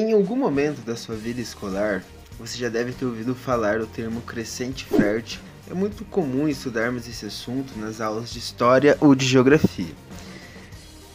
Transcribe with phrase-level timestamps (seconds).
[0.00, 2.04] Em algum momento da sua vida escolar,
[2.38, 5.40] você já deve ter ouvido falar do termo crescente fértil.
[5.68, 9.92] É muito comum estudarmos esse assunto nas aulas de história ou de geografia.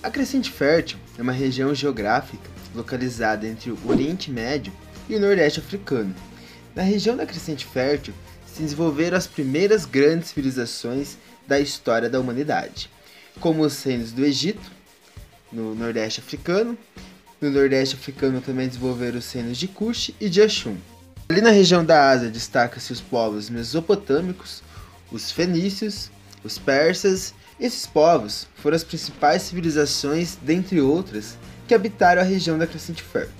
[0.03, 2.43] A crescente fértil é uma região geográfica
[2.75, 4.73] localizada entre o Oriente Médio
[5.07, 6.13] e o Nordeste africano.
[6.75, 8.13] Na região da crescente fértil
[8.45, 12.89] se desenvolveram as primeiras grandes civilizações da história da humanidade,
[13.39, 14.69] como os reinos do Egito,
[15.53, 16.77] no Nordeste africano,
[17.43, 20.77] no Nordeste africano também desenvolveram os de Kush e de Ashum.
[21.27, 24.63] Ali na região da Ásia destaca-se os povos mesopotâmicos,
[25.11, 26.09] os fenícios,
[26.41, 27.33] os persas.
[27.59, 33.33] Esses povos foram as principais civilizações, dentre outras, que habitaram a região da Crescente Fértil.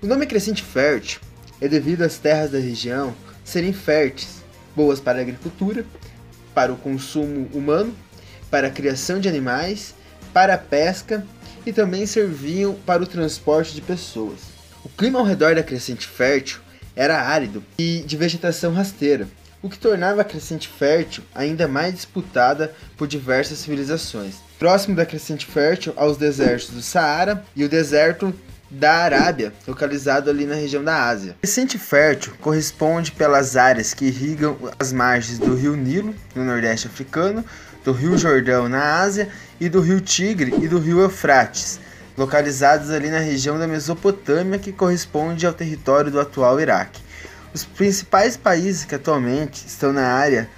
[0.00, 1.20] O nome Crescente Fértil
[1.60, 3.14] é devido às terras da região
[3.44, 4.42] serem férteis,
[4.76, 5.84] boas para a agricultura,
[6.54, 7.94] para o consumo humano,
[8.48, 9.94] para a criação de animais,
[10.32, 11.26] para a pesca
[11.64, 14.40] e também serviam para o transporte de pessoas.
[14.84, 16.60] O clima ao redor da crescente fértil
[16.94, 19.28] era árido e de vegetação rasteira,
[19.62, 24.34] o que tornava a crescente fértil ainda mais disputada por diversas civilizações.
[24.58, 28.34] Próximo da crescente fértil aos desertos do Saara e o deserto
[28.72, 31.32] da Arábia, localizado ali na região da Ásia.
[31.38, 36.86] A crescente fértil corresponde pelas áreas que irrigam as margens do rio Nilo, no Nordeste
[36.86, 37.44] africano,
[37.84, 39.28] do rio Jordão, na Ásia,
[39.60, 41.78] e do rio Tigre e do rio Eufrates,
[42.16, 47.02] localizados ali na região da Mesopotâmia, que corresponde ao território do atual Iraque.
[47.54, 50.48] Os principais países que atualmente estão na área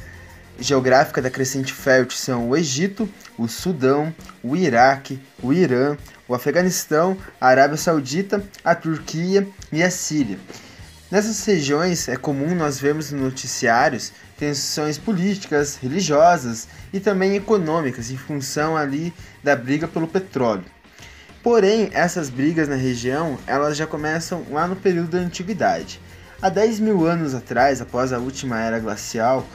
[0.59, 5.97] geográfica da crescente fértil são o Egito, o Sudão, o Iraque, o Irã,
[6.29, 10.39] o Afeganistão, a Arábia Saudita, a Turquia e a Síria.
[11.11, 14.13] Nessas regiões é comum nós vermos noticiários
[14.45, 19.11] tensões políticas, religiosas e também econômicas em função ali
[19.43, 20.65] da briga pelo petróleo.
[21.43, 25.99] Porém, essas brigas na região elas já começam lá no período da antiguidade.
[26.43, 29.47] Há 10 mil anos atrás, após a última era glacial,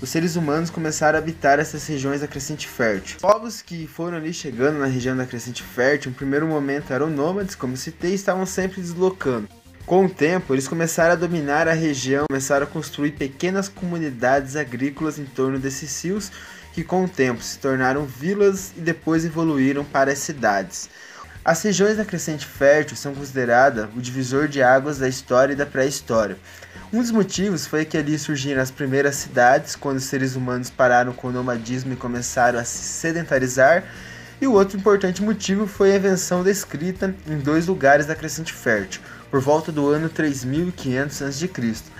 [0.00, 3.16] os seres humanos começaram a habitar essas regiões da crescente fértil.
[3.16, 7.10] Os povos que foram ali chegando na região da crescente fértil, no primeiro momento eram
[7.10, 9.59] nômades, como citei, e estavam sempre deslocando.
[9.90, 15.18] Com o tempo, eles começaram a dominar a região, começaram a construir pequenas comunidades agrícolas
[15.18, 16.30] em torno desses rios,
[16.72, 20.88] que com o tempo se tornaram vilas e depois evoluíram para as cidades.
[21.44, 25.66] As regiões da crescente fértil são consideradas o divisor de águas da história e da
[25.66, 26.38] pré-história.
[26.92, 31.12] Um dos motivos foi que ali surgiram as primeiras cidades, quando os seres humanos pararam
[31.12, 33.82] com o nomadismo e começaram a se sedentarizar,
[34.40, 38.52] e o outro importante motivo foi a invenção da escrita em dois lugares da crescente
[38.52, 41.50] fértil, por volta do ano 3500 a.C.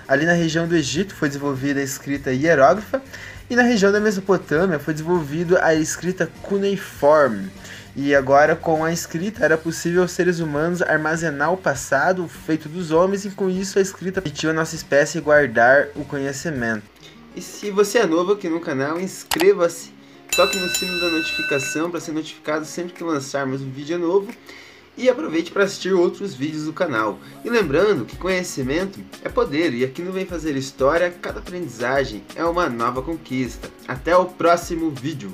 [0.09, 3.01] Ali na região do Egito foi desenvolvida a escrita hierógrafa
[3.49, 7.51] e na região da Mesopotâmia foi desenvolvida a escrita cuneiforme.
[7.95, 12.91] E agora com a escrita era possível aos seres humanos armazenar o passado feito dos
[12.91, 16.85] homens e com isso a escrita permitiu a nossa espécie guardar o conhecimento.
[17.35, 19.93] E se você é novo aqui no canal, inscreva-se,
[20.35, 24.29] toque no sino da notificação para ser notificado sempre que lançarmos um vídeo novo
[24.97, 27.19] e aproveite para assistir outros vídeos do canal.
[27.45, 32.45] E lembrando que conhecimento é poder e aqui no Vem Fazer História, cada aprendizagem é
[32.45, 33.69] uma nova conquista.
[33.87, 35.33] Até o próximo vídeo!